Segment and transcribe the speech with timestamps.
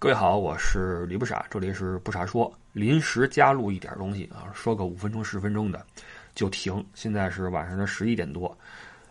[0.00, 5.84] 各位好，我是李不傻，这里是不傻说，临时加入一点东西啊，说个五分钟十分钟的
[6.34, 6.82] 就停。
[6.94, 8.56] 现在是晚上的十一点多，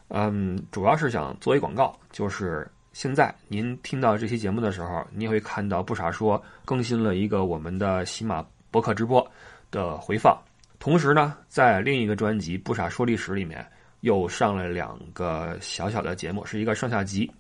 [0.08, 9.24] 嗯，主要是想做一广告，就是现在您听到这期节目的时候，你也会看到不傻说更新了一个我们的喜马博客直播
[9.70, 10.36] 的回放，
[10.80, 13.64] 同时呢，在另一个专辑《不傻说历史》里面
[14.00, 17.32] 又上了两个小小的节目，是一个上下集，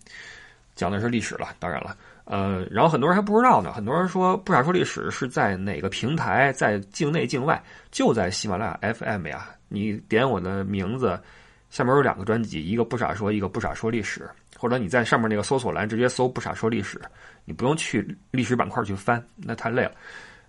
[0.75, 1.97] 讲的是历史了，当然了。
[2.31, 3.73] 呃，然后很多人还不知道呢。
[3.73, 9.49] 很多人说不傻说历史是在哪个平台，在境内境外，就在喜马拉雅 FM 呀。
[9.67, 11.19] 你点我的名字，
[11.71, 14.29] 下面有两个专辑，一个不傻说，一个不傻说历史。
[14.59, 17.01] 或者你在上面那个搜索栏直接搜不傻说历史，
[17.45, 19.91] 你不用去历史板块去翻，那太累了。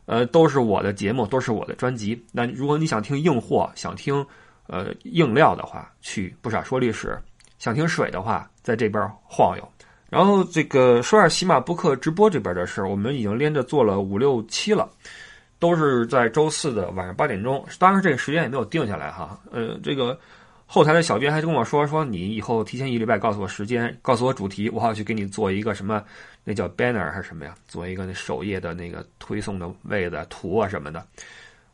[0.05, 2.23] 呃，都是我的节目，都是我的专辑。
[2.30, 4.23] 那如果你想听硬货，想听
[4.66, 7.09] 呃硬料的话，去不傻说历史；
[7.59, 9.66] 想听水的话，在这边晃悠。
[10.10, 14.91] 然后这个说下喜马播客直播这边的事儿，我们已经连着做了五六期了，
[15.60, 17.65] 都是在周四的晚上八点钟。
[17.79, 19.38] 当然这个时间也没有定下来哈。
[19.52, 20.18] 呃，这个
[20.66, 26.02] 后台的小编还跟我说说，你以后提前一礼拜告诉我时间，告诉我主题，我好去给你做一个什么，
[26.42, 27.54] 那叫 banner 还是什么呀？
[27.68, 31.07] 做一个那首页的那个推送的位子图啊什么的。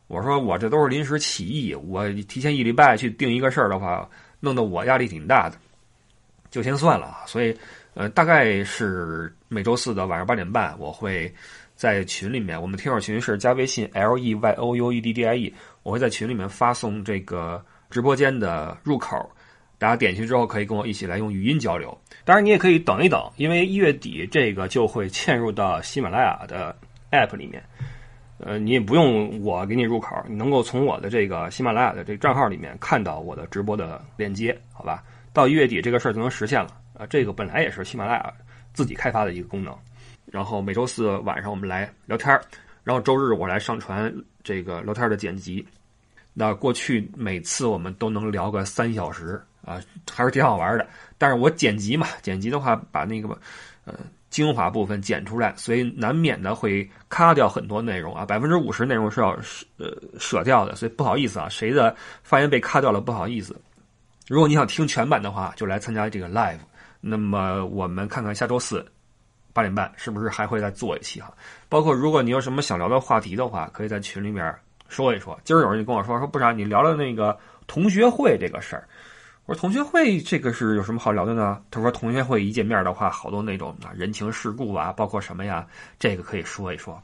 [0.08, 4.06] 我说我这都是临时起意，我提前一礼拜去定一个事儿的话，
[4.40, 5.56] 弄得我压力挺大的，
[6.50, 7.16] 就先算了。
[7.24, 7.56] 所以。
[7.96, 11.32] 呃，大概是每周四的晚上八点半，我会
[11.74, 19.30] 在群里面，我们听友群是加微信 l e y o u e d d i e，我会在群里面发送这个直播间的入口，
[19.78, 21.98] 大家点进去之后可以跟我一起来用语音交流。
[22.26, 26.76] 当然，你也可以等一等，因为一月底这个就会嵌入到喜马拉雅的
[27.12, 27.64] app 里面。
[28.38, 35.02] 呃，你也不用我给你入口，你能够从我的这个喜马拉雅的这个账号里面看到我的直播的链接，好吧？
[35.32, 36.68] 到一月底这个事儿就能实现了。
[36.98, 38.32] 啊，这个本来也是喜马拉雅
[38.72, 39.76] 自己开发的一个功能。
[40.26, 42.42] 然后每周四晚上我们来聊天儿，
[42.82, 45.64] 然后周日我来上传这个聊天的剪辑。
[46.34, 49.80] 那过去每次我们都能聊个三小时啊，
[50.12, 50.86] 还是挺好玩的。
[51.16, 53.28] 但是我剪辑嘛，剪辑的话把那个
[53.84, 53.94] 呃
[54.28, 59.30] 精华部分剪出来，所以难免的会卡掉很多内容啊，百分之五十内容是要
[59.78, 63.58] 呃舍掉的，所以不好意思啊，谁的发言被卡掉了不好意思。
[64.26, 66.58] 如果你想听全版的话，就来参加这个 live。
[67.00, 68.84] 那么我们看看下周四
[69.52, 71.32] 八点半是不是还会再做一期哈？
[71.68, 74.54] 包括如果你有什么想聊的话题的话，可以在群里面
[74.88, 75.38] 说一说。
[75.44, 78.86] 今儿有人就跟我说说不啥，你聊聊那个同学会这个事儿。
[79.46, 81.62] 我说同学会这个是有什么好聊的呢？
[81.70, 85.66] 他说同学会一见面的话，好多那种啊人情世故啊，包括什么呀，
[85.98, 87.00] 这个可以说一说。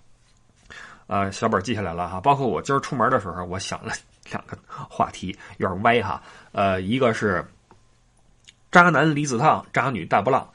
[1.06, 2.20] 呃，小本记下来了哈。
[2.20, 3.92] 包括我今儿出门的时候，我想了
[4.30, 6.22] 两个话题，有点歪哈。
[6.52, 7.42] 呃，一个是。
[8.72, 10.48] 渣男离子烫，渣女大波浪，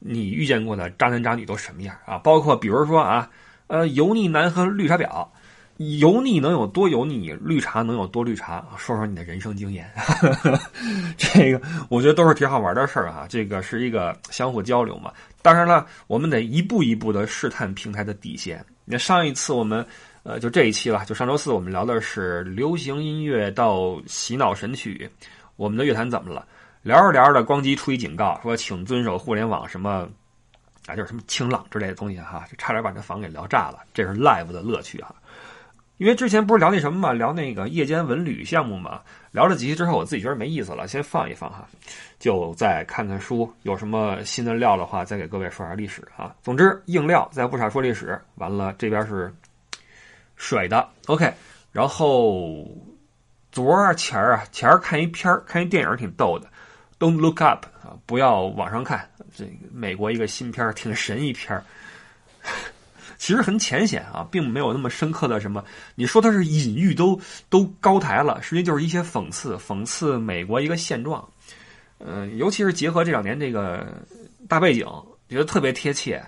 [0.00, 2.16] 你遇见过的渣男渣女都什么样啊？
[2.18, 3.30] 包括比如说啊，
[3.66, 5.28] 呃，油腻男和绿茶婊，
[6.00, 7.30] 油腻能有多油腻？
[7.34, 8.66] 绿茶能有多绿茶？
[8.78, 9.88] 说说你的人生经验。
[11.18, 13.26] 这个我觉得都是挺好玩的事儿啊。
[13.28, 15.12] 这个是一个相互交流嘛。
[15.42, 18.64] 当然了，我们得一步一步的试探平台的底线。
[18.84, 19.84] 那上一次我们，
[20.22, 25.08] 呃，就这一期吧，就上周四我们聊的是流行音乐到洗脑神曲，
[25.56, 26.46] 我们的乐坛怎么了？
[26.88, 30.08] 聊着聊着，咣叽出一警告，说请遵守互联网什么
[30.86, 33.80] 啊，就是什么清朗之类的东西哈，就差点把这房给聊炸了。
[33.92, 35.14] 这是 live 的乐趣哈，
[35.98, 41.68] 因为之前不是聊那什么嘛，聊那个夜间文旅项目嘛，聊了几期之后，我自己觉得没意思了，先放一放哈，
[42.18, 46.34] 就再看看书，有什么新的料的话，再给各位说下历史啊。
[46.42, 49.30] 总之硬料在不傻说历史，完了这边是
[50.36, 51.30] 水的 OK，
[51.70, 52.66] 然后
[53.52, 56.48] 昨儿前儿啊前儿看一片儿，看一电影挺逗的。
[56.98, 57.94] Don't look up 啊！
[58.06, 59.08] 不要往上看。
[59.32, 61.62] 这个美国一个新片，挺神一片，
[63.18, 65.64] 其实很浅显啊，并没有那么深刻的什么。
[65.94, 71.26] 你说它是隐喻，都都高抬了，实际就是一些讽刺，讽刺美国一个现状。
[71.98, 73.86] 嗯，尤其是结合这两年这个
[74.48, 74.84] 大背景，
[75.28, 76.20] 觉得特别贴切。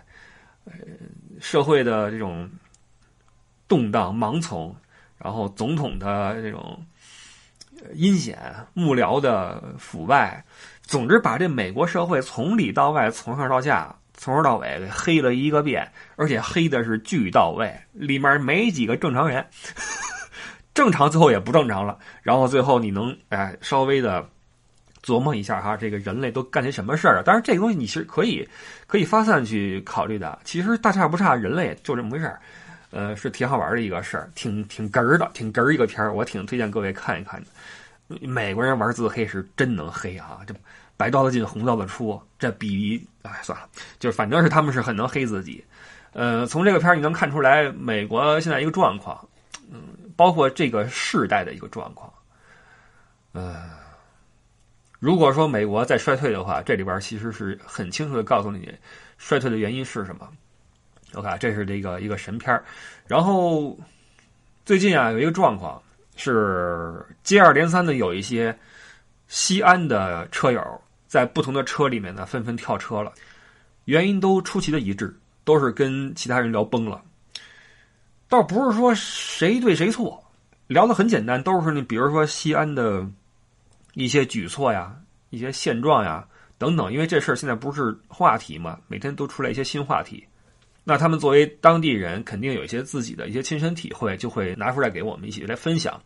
[0.66, 0.72] 呃，
[1.40, 2.48] 社会的这种
[3.66, 4.72] 动荡、盲从，
[5.18, 6.80] 然后总统的这种。
[7.94, 8.38] 阴险
[8.74, 10.44] 幕僚的腐败，
[10.82, 19.44] 总之把这美国社会从里到外、从上到下、从头到尾给黑了一个遍，而且黑的是巨到位，里面没几个正常人，
[20.74, 21.98] 正常最后也不正常了。
[22.22, 24.28] 然后最后你能哎稍微的
[25.02, 27.22] 琢磨一下哈，这个人类都干些什么事儿啊？
[27.24, 28.46] 当然这个东西你是可以
[28.86, 30.38] 可以发散去考虑的。
[30.44, 32.40] 其实大差不差，人类就这么回事儿，
[32.90, 37.46] 呃，是挺好玩的一个事儿，挺挺哏儿的，挺哏儿一个片儿，我挺推荐各位看一看的。
[38.20, 40.40] 美国人玩自黑是真能黑啊！
[40.44, 40.52] 这
[40.96, 43.68] 白刀子进红刀子出，这比哎算了，
[44.00, 45.64] 就是反正是他们是很能黑自己。
[46.12, 49.28] 呃，从这个片儿你能看出来，美国现在一个状况，
[49.70, 49.80] 嗯，
[50.16, 52.12] 包括这个世代的一个状况。
[53.30, 53.70] 呃，
[54.98, 58.76] 如果说美国在衰退的话，这里边其实是很清楚的告诉你
[59.18, 60.28] 衰退的原因是什么。
[61.14, 62.60] OK，这是这个一个神片。
[63.06, 63.78] 然后
[64.64, 65.82] 最近啊，有一个状况
[66.16, 68.56] 是接二连三的有一些
[69.26, 73.12] 西安的车友在不同的车里面呢纷纷跳车了，
[73.86, 75.12] 原因都出奇的一致，
[75.44, 77.02] 都是跟其他人聊崩了。
[78.28, 80.22] 倒不是说谁对谁错，
[80.68, 83.04] 聊的很简单，都是你比如说西安的
[83.94, 84.94] 一些举措呀、
[85.30, 86.24] 一些现状呀
[86.56, 86.92] 等等。
[86.92, 90.24] 因为这事儿现在不是话题嘛，每天都出来一些新话题。
[90.82, 96.00] 那他们作为当地人，肯定有一些自己的一些亲身体会，就会拿出来给我们一起来分享。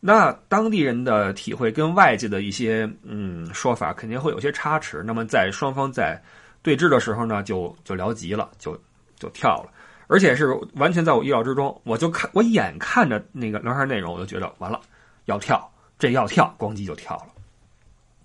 [0.00, 5.02] 那当地人的体会跟外界的一些嗯说法，肯定会有些差池。
[5.02, 6.22] 那么在双方在
[6.62, 8.80] 对峙的时候呢，就就聊急了，就
[9.18, 9.72] 就跳了，
[10.06, 11.78] 而且是完全在我意料之中。
[11.84, 14.80] 我就看我眼看着那个聊天内容，我就觉得完了，
[15.24, 15.68] 要跳，
[15.98, 17.26] 这要跳，咣叽就跳了。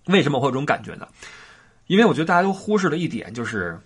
[0.05, 1.07] 为什么会有这种感觉呢？
[1.87, 3.79] 因为我觉得大家都忽视了一点，就是。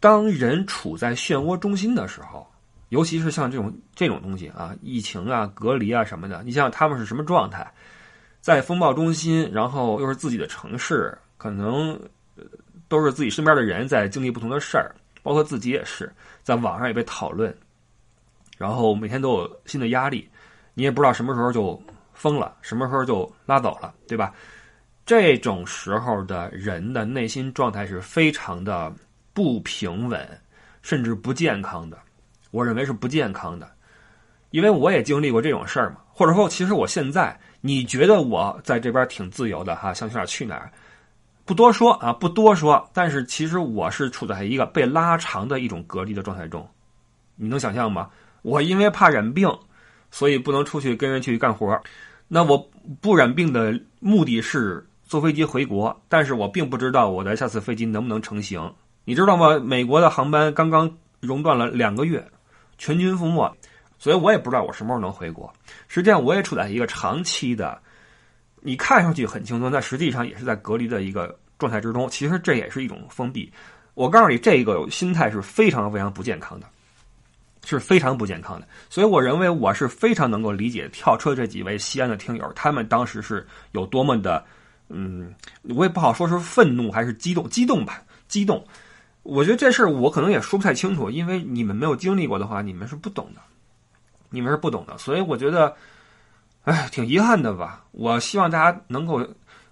[0.00, 2.46] 当人处在漩涡中心的时候，
[2.90, 7.70] 尤其是像这种这种东西啊，疫情啊、隔离啊什么的，你想想他们是什么状态？
[8.40, 11.98] 在风暴中心，然后又是自己的城市，可能
[12.86, 16.10] 都是自己身边的人在经历不同的事儿，包括自己也是，
[16.44, 17.54] 在网上也被讨论，
[18.56, 20.28] 然后每天都有新的压力，
[20.74, 21.82] 你也不知道什么时候就
[22.14, 24.32] 疯了，什么时候就拉走了，对吧？
[25.04, 28.94] 这种时候的人的内心状态是非常的。
[29.38, 30.28] 不平稳，
[30.82, 31.96] 甚至不健康的，
[32.50, 33.70] 我认为是不健康的，
[34.50, 35.98] 因为我也经历过这种事儿嘛。
[36.12, 40.72] 或者说，其实我现在，你觉得我在这边挺自由的哈，想去哪儿去哪儿，
[41.44, 42.90] 不多说啊，不多说。
[42.92, 46.68] 但是其实我是处在一个被拉长的一种隔离的状态中，
[47.36, 48.10] 你能想象吗？
[48.42, 49.48] 我因为怕染病，
[50.10, 51.80] 所以不能出去跟人去干活。
[52.26, 52.58] 那我
[53.00, 58.74] 不染病的目的是坐飞机回国，但是我并不知道我的下次飞机能不能成行。
[59.08, 59.58] 你知道吗？
[59.58, 62.22] 美国的航班刚刚熔断了两个月，
[62.76, 63.50] 全军覆没，
[63.98, 65.50] 所以我也不知道我什么时候能回国。
[65.88, 67.80] 实际上，我也处在一个长期的，
[68.60, 72.06] 你看上去很轻松，但实际上也是在隔离的一个状态之中。
[72.10, 73.50] 其实这也是一种封闭。
[73.94, 76.66] 我告诉你，这个心态是非常非常不健康的，
[77.64, 78.68] 是非常不健康的。
[78.90, 84.44] 所以，我认为我是非常能够理解跳车这几位西安的听友，他们当时是有多么的，
[84.90, 85.32] 嗯，
[85.74, 88.62] 我也不好说是愤怒还是激动，激动吧，激动。
[89.30, 93.42] 我觉得这事儿我可能也说不太清楚，因为你们没有经历过的话，你们是不懂的，
[94.30, 94.96] 你们是不懂的。
[94.96, 95.76] 所以我觉得，
[96.62, 97.84] 哎，挺遗憾的吧。
[97.90, 99.22] 我希望大家能够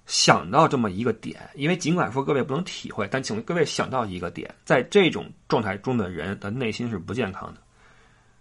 [0.05, 7.61] 想到这么一个点，因为尽管说各位不能体会，但请各位想到一个点，在这种状态中的人的内心是不健康的。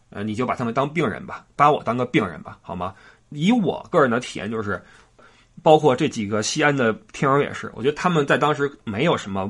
[0.09, 2.93] 呃，你就把他们当病人吧，把我当个病人吧，好吗？
[3.29, 4.83] 以我个人的体验就是，
[5.63, 9.49] 包括这几个西安的听友也是，我觉得他们在当时没有什么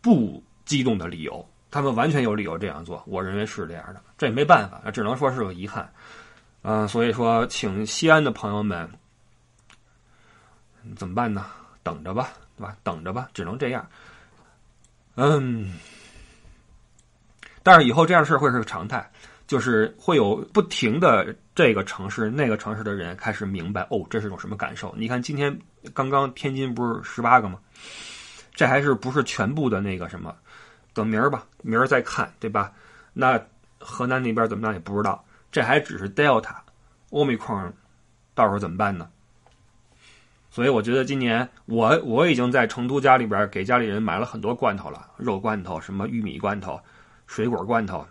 [0.00, 0.42] 不。
[0.64, 5.92] 激动的理由，他们完全有理由这样做，我认为是这样的，这也没办法，只能说是个遗憾，
[6.62, 8.88] 嗯，所以说，请西安的朋友们
[10.96, 11.46] 怎么办呢？
[11.82, 12.76] 等着吧，对吧？
[12.82, 13.86] 等着吧，只能这样。
[15.16, 15.78] 嗯，
[17.62, 19.10] 但是以后这样的事会是个常态，
[19.46, 24.94] 就是会有不停的这个城市、那个城市的人开始明白，哦，这是种什么感受？
[24.96, 25.56] 你看今天
[25.92, 27.58] 刚刚天津不是十八个吗？
[28.54, 30.34] 这还是不是全部的那个什么？
[30.94, 32.72] 等明儿吧，明儿再看，对吧？
[33.12, 33.38] 那
[33.78, 35.22] 河南那边怎么样也不知道，
[35.52, 36.54] 这还只是 Delta，
[37.10, 37.52] 欧米克
[38.34, 39.08] 到时候怎么办呢？
[40.50, 46.80] 所以我觉得今年我我已经在成都家里边给家里人买了很多罐头了，肉罐头、什么玉米罐头、
[47.26, 48.06] 水果罐头、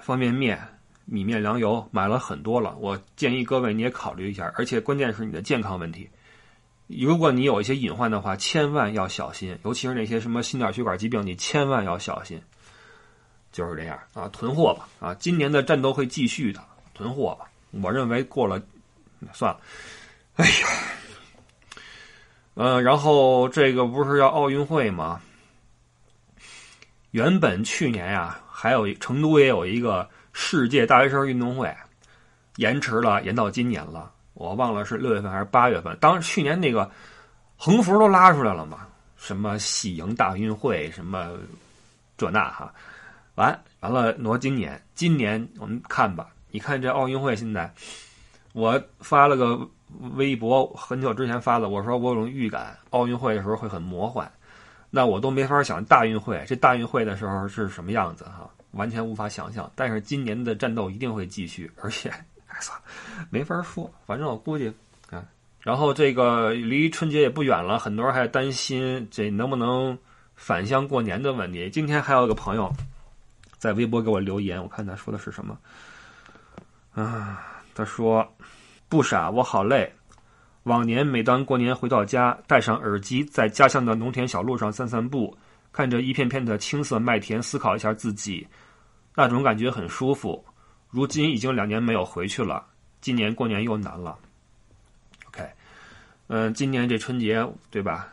[0.00, 0.58] 方便面、
[1.04, 2.74] 米面粮油买了很多了。
[2.78, 6.08] 我建议各位你也考虑一下，而且关键是你的健康问题。
[6.86, 12.40] 如果你有一些隐患的话，千万要小心，尤其是那些什么心脑血管疾病，你千万要小心。
[13.52, 15.14] 就是这样啊，囤货吧啊！
[15.14, 16.60] 今年的战斗会继续的，
[16.92, 17.48] 囤货吧。
[17.82, 18.60] 我认为过了，
[19.32, 19.60] 算了。
[20.34, 20.68] 哎呀，
[22.54, 25.20] 嗯，然后这个不是要奥运会吗？
[27.12, 31.72] 原本去年呀，还有成都也有一个世界大学生运动会，
[32.56, 34.12] 延迟了，延到今年了。
[34.34, 35.96] 我忘了是六月份还是八月份。
[36.00, 36.90] 当时去年那个
[37.56, 38.86] 横幅都拉出来了嘛，
[39.16, 41.30] 什么喜迎大运会，什么
[42.16, 42.72] 这那哈，
[43.36, 44.80] 完完了挪今年。
[44.94, 47.72] 今年我们看吧，你看这奥运会现在，
[48.52, 49.68] 我发了个
[50.14, 54.30] 微博，很久之前发的，我说我有种预感，奥运会的时候会很魔幻。
[54.90, 59.68] 那我都没法想大运会，这大运会的时候是什么样子哈，完全无法想象。
[59.74, 62.12] 但是今年的战斗一定会继续，而且，
[62.54, 62.60] 哎，
[63.30, 63.90] 没法说。
[64.06, 64.72] 反正我估计，
[65.10, 65.24] 啊，
[65.60, 69.98] 然后这个离春节也不远了，很多人还担心这能不能
[70.36, 71.68] 返乡过年的问题。
[71.68, 72.72] 今天还有一个朋友
[73.58, 75.58] 在微博给我留言，我看他说的是什么
[76.94, 77.50] 啊？
[77.74, 78.24] 他说
[78.88, 79.92] ：“不傻，我好累。”
[80.62, 85.36] 往年每当过年回到家，戴上耳机，在家乡的农田小路上散散步，
[85.72, 88.46] 看着一片片的青色麦田，思考一下自己，
[89.14, 90.42] 那种感觉很舒服。
[90.94, 92.64] 如今已经两年没有回去了，
[93.00, 94.16] 今年过年又难了。
[95.26, 95.44] OK，
[96.28, 98.08] 嗯，今年这春节对吧？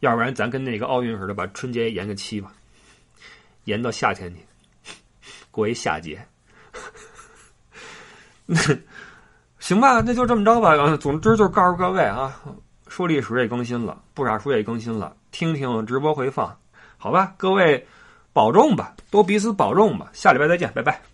[0.00, 2.52] 要不然咱跟那个奥运似的，把春节延个期吧，
[3.62, 4.40] 延到夏天去，
[5.52, 6.20] 过一夏节。
[9.60, 10.96] 行吧，那就这么着吧。
[10.96, 12.34] 总之就是告诉各位啊，
[12.88, 16.58] 说历史也更新了，不傻书也更新了，听听直播回放，
[16.98, 17.32] 好吧？
[17.36, 17.86] 各位
[18.32, 20.10] 保重吧，都彼此保重吧。
[20.12, 21.11] 下礼拜再见，拜拜。